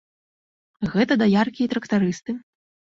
Гэта 0.95 1.13
даяркі 1.25 1.61
і 1.67 1.71
трактарысты. 1.77 2.31